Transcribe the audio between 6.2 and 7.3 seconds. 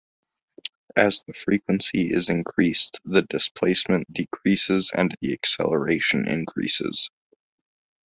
increases.